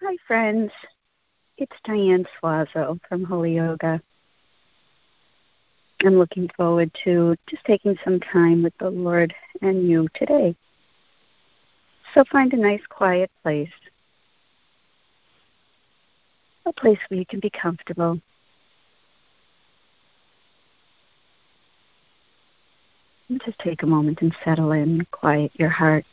[0.00, 0.70] Hi, friends.
[1.56, 4.00] It's Diane Suazo from Holy Yoga.
[6.04, 10.54] I'm looking forward to just taking some time with the Lord and you today.
[12.14, 13.72] So find a nice quiet place,
[16.64, 18.20] a place where you can be comfortable.
[23.44, 26.04] Just take a moment and settle in, quiet your heart.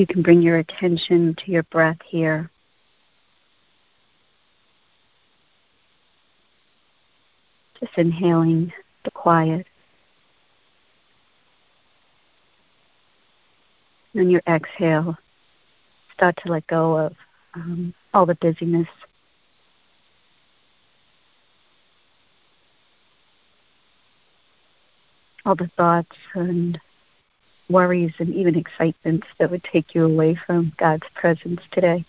[0.00, 2.50] You can bring your attention to your breath here.
[7.78, 8.72] Just inhaling
[9.04, 9.66] the quiet.
[14.14, 15.18] And your exhale,
[16.14, 17.14] start to let go of
[17.52, 18.88] um, all the busyness.
[25.44, 26.80] All the thoughts and
[27.70, 32.04] worries and even excitements that would take you away from God's presence today.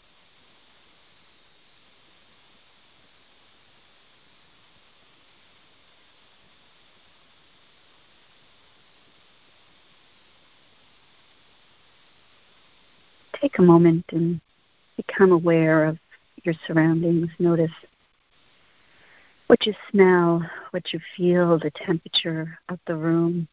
[13.39, 14.39] Take a moment and
[14.97, 15.97] become aware of
[16.43, 17.29] your surroundings.
[17.39, 17.71] Notice
[19.47, 23.47] what you smell, what you feel, the temperature of the room.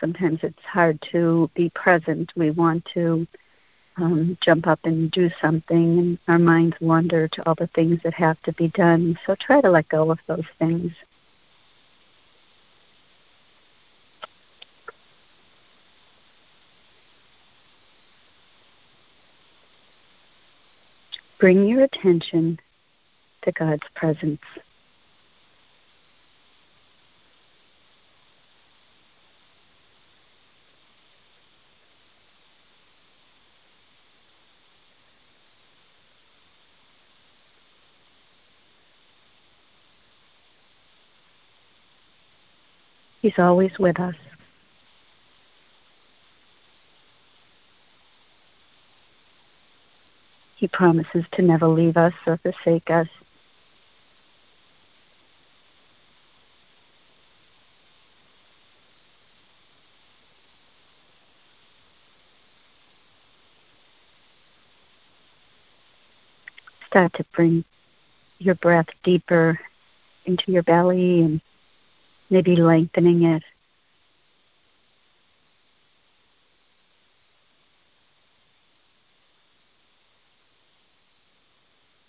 [0.00, 2.32] Sometimes it's hard to be present.
[2.36, 3.26] We want to
[3.96, 8.14] um, jump up and do something, and our minds wander to all the things that
[8.14, 9.18] have to be done.
[9.26, 10.92] So try to let go of those things.
[21.38, 22.58] Bring your attention
[23.42, 24.40] to God's presence.
[43.28, 44.14] He's always with us.
[50.56, 53.06] He promises to never leave us or forsake us.
[66.86, 67.62] Start to bring
[68.38, 69.60] your breath deeper
[70.24, 71.42] into your belly and
[72.30, 73.42] maybe lengthening it.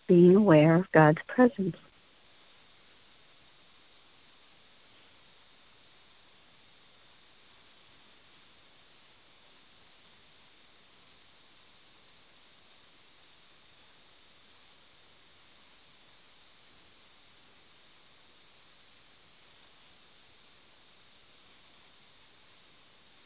[0.08, 1.78] Being aware of God's presence.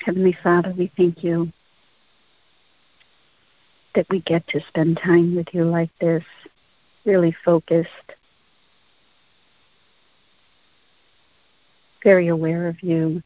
[0.06, 1.53] Heavenly Father, we thank you
[3.96, 6.25] that we get to spend time with you like this,
[7.06, 7.88] really focused,
[12.03, 13.24] very aware of you.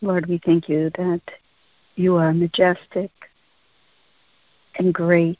[0.00, 1.22] Lord, we thank you that
[1.94, 3.12] you are majestic
[4.74, 5.38] and great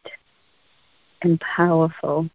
[1.23, 2.29] and powerful.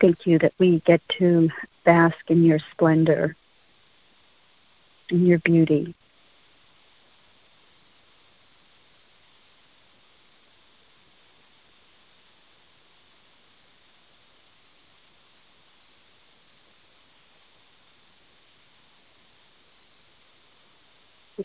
[0.00, 1.50] Thank you that we get to
[1.84, 3.36] bask in your splendor,
[5.10, 5.94] in your beauty.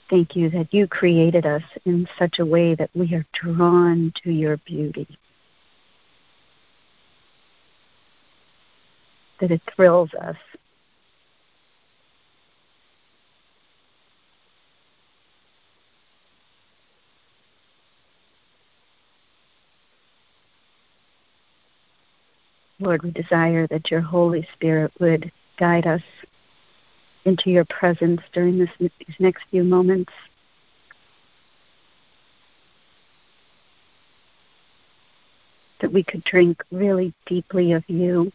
[0.10, 4.32] Thank you that you created us in such a way that we are drawn to
[4.32, 5.08] your beauty.
[9.40, 10.38] That it thrills us.
[22.80, 26.04] Lord, we desire that your Holy Spirit would guide us
[27.26, 30.14] into your presence during this, these next few moments.
[35.82, 38.32] That we could drink really deeply of you.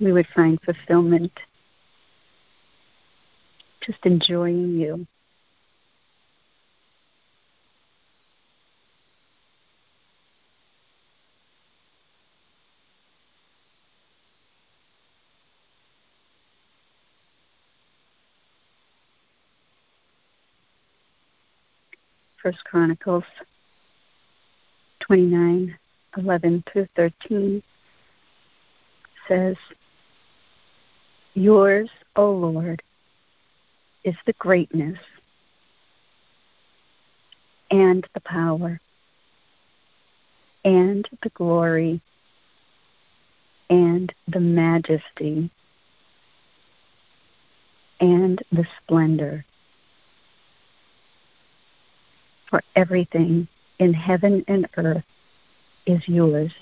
[0.00, 1.30] We would find fulfillment
[3.82, 5.06] just enjoying you.
[22.42, 23.22] First Chronicles
[24.98, 25.78] 29,
[26.16, 27.62] 11 through 13
[29.28, 29.56] says,
[31.34, 32.82] Yours, O Lord,
[34.02, 34.98] is the greatness
[37.70, 38.80] and the power
[40.64, 42.00] and the glory
[43.70, 45.48] and the majesty
[48.00, 49.44] and the splendor.
[52.52, 55.04] For everything in heaven and earth
[55.86, 56.52] is yours.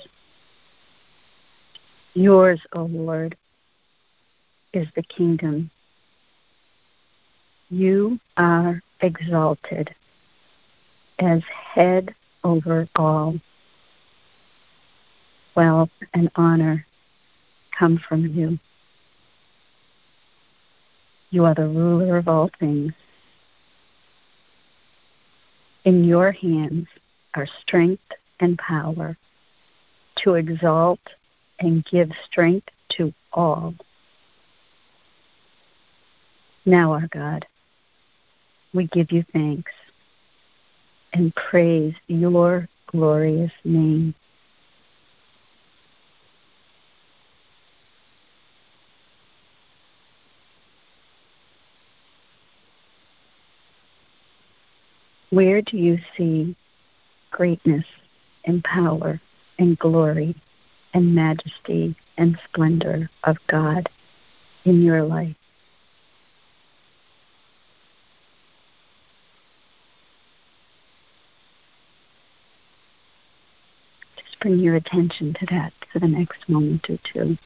[2.14, 3.36] Yours, O Lord,
[4.72, 5.72] is the kingdom
[7.70, 9.92] you are exalted
[11.18, 11.42] as
[11.74, 12.14] head
[12.44, 13.40] over all.
[15.56, 16.86] Wealth and honor
[17.76, 18.60] come from you.
[21.30, 22.92] You are the ruler of all things.
[25.84, 26.86] In your hands
[27.34, 28.02] are strength
[28.38, 29.16] and power
[30.16, 31.00] to exalt
[31.58, 33.74] and give strength to all.
[36.66, 37.46] Now, our God,
[38.74, 39.72] we give you thanks
[41.12, 44.14] and praise your glorious name.
[55.30, 56.56] Where do you see
[57.30, 57.84] greatness
[58.44, 59.20] and power
[59.60, 60.34] and glory
[60.92, 63.88] and majesty and splendor of God
[64.64, 65.36] in your life?
[74.16, 77.38] Just bring your attention to that for the next moment or two.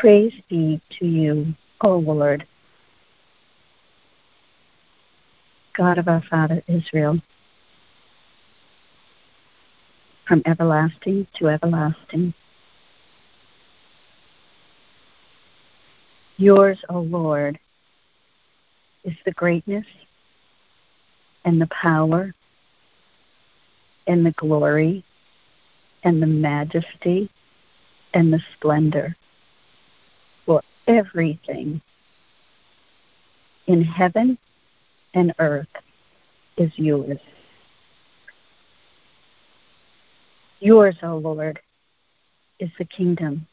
[0.00, 2.46] Praise be to you, O Lord,
[5.76, 7.18] God of our Father Israel,
[10.28, 12.32] from everlasting to everlasting.
[16.36, 17.58] Yours, O Lord,
[19.02, 19.86] is the greatness
[21.44, 22.32] and the power
[24.06, 25.04] and the glory
[26.04, 27.28] and the majesty
[28.14, 29.16] and the splendor
[30.88, 31.80] everything
[33.66, 34.38] in heaven
[35.14, 35.68] and earth
[36.56, 37.18] is yours.
[40.60, 41.60] Yours, O oh Lord,
[42.58, 43.46] is the kingdom.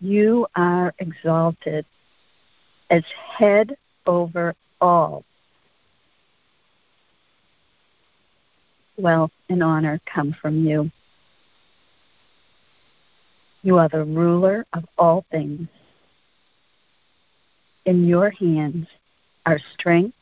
[0.00, 1.86] You are exalted
[2.90, 3.04] as
[3.38, 5.24] head over all.
[8.98, 10.90] Wealth and honor come from you.
[13.66, 15.66] You are the ruler of all things.
[17.84, 18.86] In your hands
[19.44, 20.16] are strength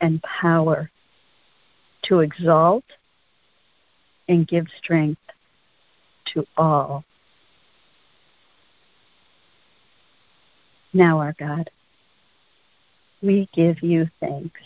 [0.00, 0.88] and power
[2.02, 2.84] to exalt
[4.28, 5.20] and give strength
[6.26, 7.02] to all.
[10.92, 11.70] Now, our God,
[13.20, 14.60] we give you thanks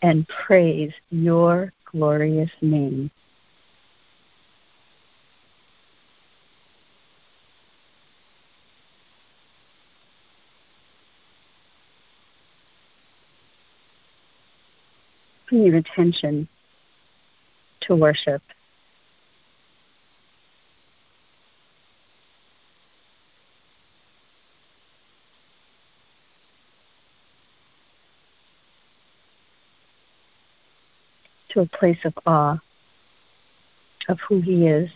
[0.00, 3.10] and praise your glorious name.
[15.52, 16.48] Your attention
[17.82, 18.40] to worship.
[31.50, 32.58] To a place of awe
[34.08, 34.90] of who He is.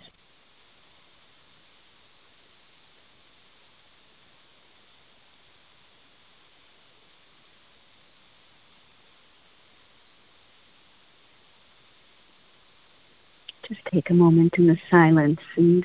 [13.68, 15.85] Just take a moment in the silence and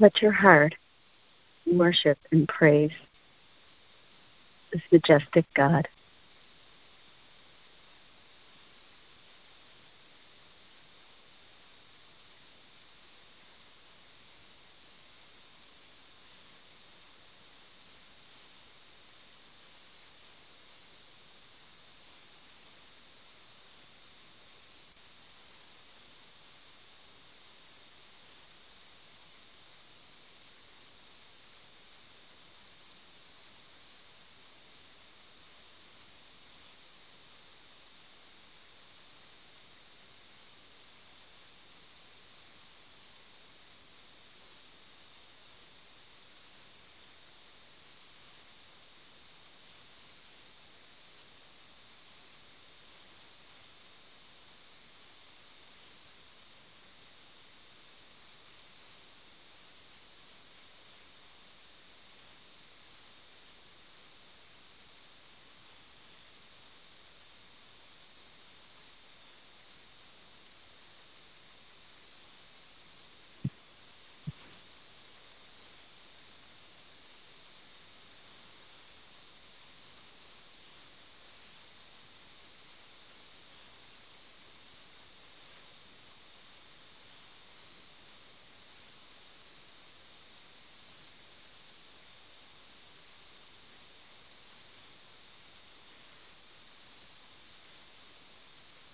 [0.00, 0.74] let your heart
[1.66, 2.92] worship and praise
[4.72, 5.86] this majestic God.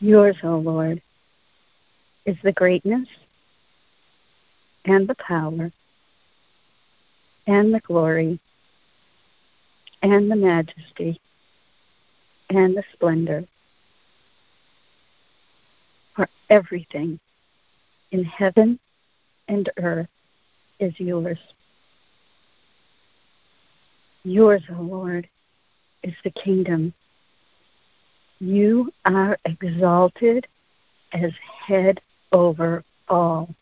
[0.04, 1.00] Yours, O Lord,
[2.26, 3.08] is the greatness
[4.84, 5.72] and the power
[7.46, 8.38] and the glory
[10.02, 11.18] and the majesty
[12.50, 13.46] and the splendor.
[16.14, 17.18] For everything
[18.12, 18.78] in heaven
[19.48, 20.10] and earth
[20.80, 21.38] is yours.
[24.22, 25.26] Yours, O Lord,
[26.02, 26.92] is the kingdom
[28.44, 30.46] you are exalted
[31.12, 31.32] as
[31.66, 32.00] head
[32.32, 33.54] over all.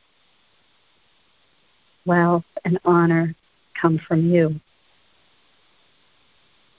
[2.04, 3.34] Wealth and honor
[3.80, 4.60] come from you.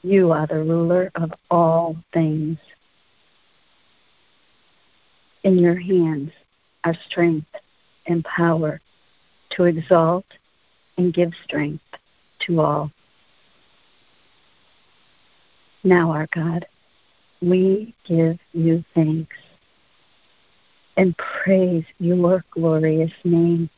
[0.01, 2.57] You are the ruler of all things.
[5.43, 6.31] In your hands
[6.83, 7.47] are strength
[8.05, 8.81] and power
[9.51, 10.25] to exalt
[10.97, 11.83] and give strength
[12.47, 12.91] to all.
[15.85, 16.65] Now, our God,
[17.43, 19.35] we give you thanks
[20.95, 23.69] and praise your glorious name.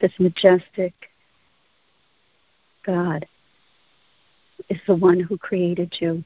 [0.00, 0.92] This majestic
[2.84, 3.26] God
[4.68, 6.22] is the one who created you,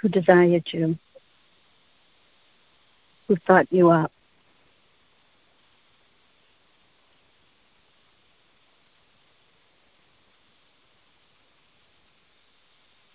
[0.00, 0.96] who desired you,
[3.28, 4.12] who thought you up.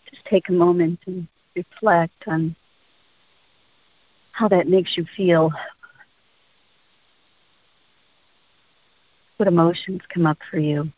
[0.10, 2.56] Just take a moment and reflect on
[4.32, 5.52] how that makes you feel.
[9.38, 10.92] What emotions come up for you?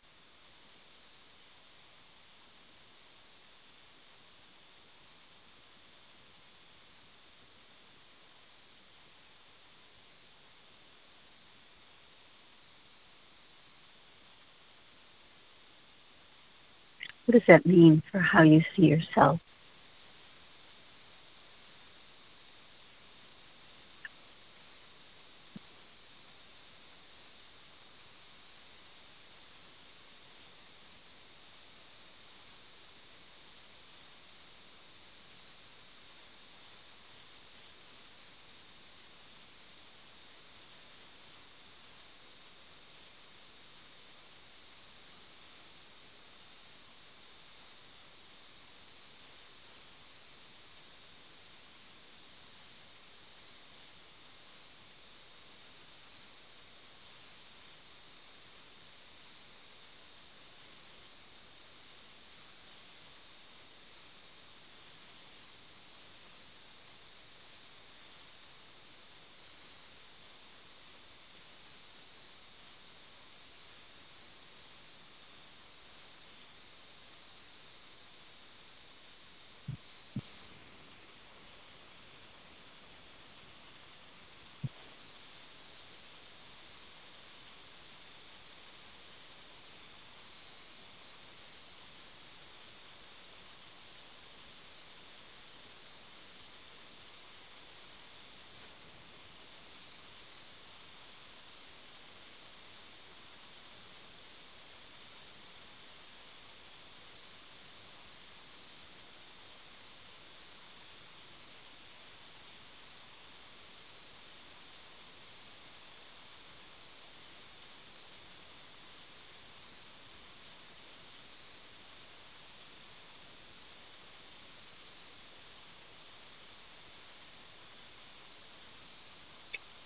[17.30, 19.38] What does that mean for how you see yourself?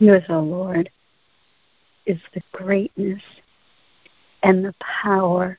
[0.04, 0.90] Yours, O Lord,
[2.04, 3.22] is the greatness
[4.42, 5.58] and the power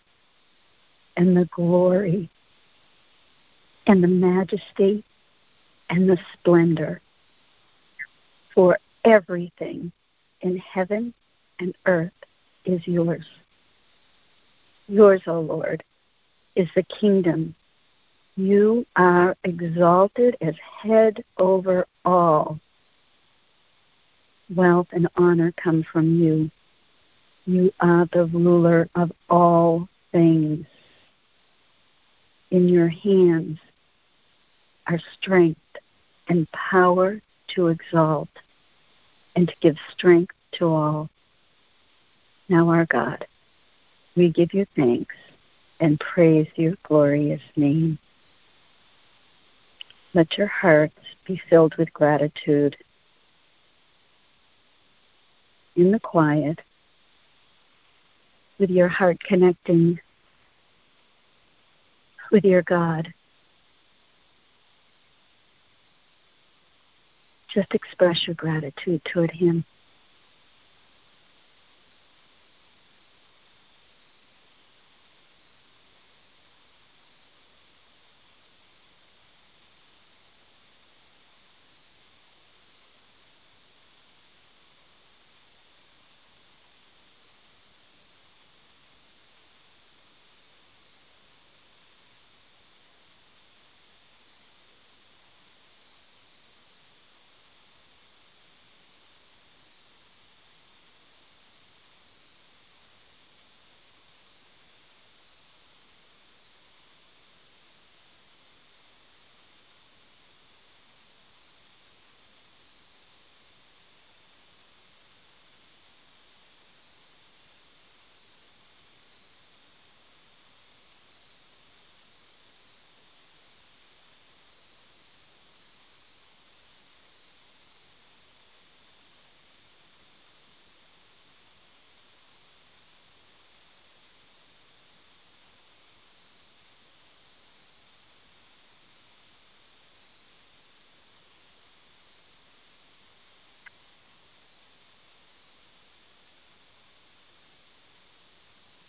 [1.18, 2.30] and the glory
[3.88, 5.04] and the majesty
[5.90, 7.02] and the splendor
[8.54, 9.92] for everything
[10.42, 11.12] in heaven
[11.60, 12.14] and earth
[12.66, 13.26] is yours.
[14.88, 15.84] Yours, O Lord,
[16.56, 17.56] is the kingdom.
[18.36, 20.54] You are exalted as
[20.84, 22.60] head over all.
[24.54, 26.52] Wealth and honor come from you.
[27.46, 30.66] You are the ruler of all things.
[32.52, 33.60] In your hands
[34.88, 35.60] are strength
[36.28, 37.22] and power
[37.56, 38.30] to exalt
[39.36, 41.10] and to give strength to all.
[42.48, 43.26] Now, our God,
[44.16, 45.16] we give you thanks
[45.80, 47.98] and praise your glorious name.
[50.14, 52.78] Let your hearts be filled with gratitude.
[55.76, 56.62] In the quiet,
[58.58, 60.00] with your heart connecting
[62.32, 63.14] with your God.
[67.54, 69.66] Just express your gratitude toward Him.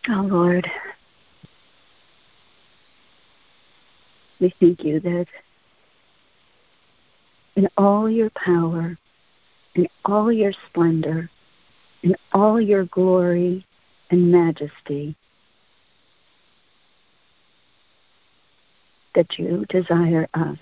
[0.09, 0.71] Oh Lord,
[4.39, 5.27] we thank you that
[7.57, 8.97] in all your power,
[9.75, 11.29] in all your splendor,
[12.05, 13.67] in all your glory
[14.11, 15.17] and majesty,
[19.17, 20.59] that you desire us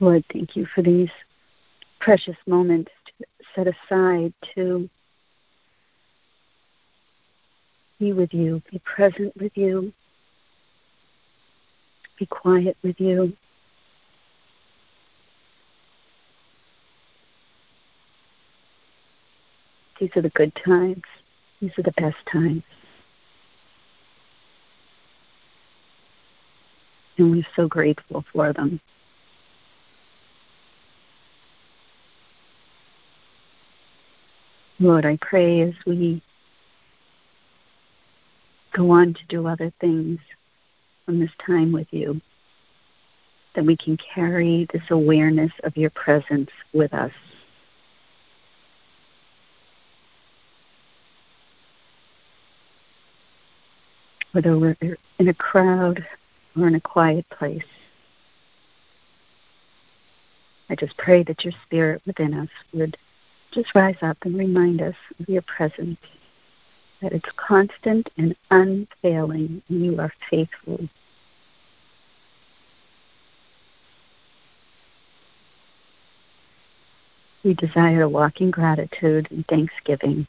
[0.00, 1.10] Lord, thank you for these
[2.00, 2.90] precious moments
[3.54, 4.88] set aside to
[7.98, 9.92] be with you, be present with you,
[12.18, 13.36] be quiet with you.
[20.00, 21.02] These are the good times.
[21.60, 22.62] These are the best times.
[27.18, 28.80] And we're so grateful for them.
[34.82, 36.22] Lord, I pray as we
[38.72, 40.18] go on to do other things
[41.04, 42.18] from this time with you,
[43.54, 47.12] that we can carry this awareness of your presence with us.
[54.32, 54.76] Whether we're
[55.18, 56.06] in a crowd
[56.56, 57.62] or in a quiet place,
[60.70, 62.96] I just pray that your spirit within us would
[63.50, 65.98] just rise up and remind us of your presence,
[67.02, 70.88] that it's constant and unfailing, and you are faithful.
[77.42, 80.26] We desire to walk in gratitude and thanksgiving.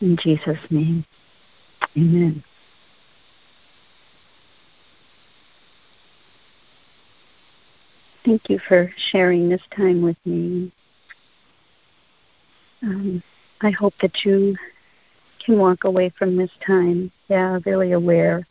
[0.00, 1.04] In Jesus' name,
[1.96, 2.44] amen.
[8.24, 10.72] Thank you for sharing this time with me.
[12.82, 13.22] Um,
[13.60, 14.56] I hope that you
[15.44, 18.46] can walk away from this time, yeah, really aware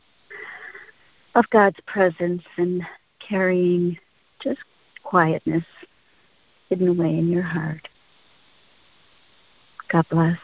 [1.36, 2.84] of God's presence and
[3.19, 3.97] carrying
[4.41, 4.60] just
[5.03, 5.63] quietness
[6.69, 7.88] hidden away in your heart.
[9.89, 10.38] God bless.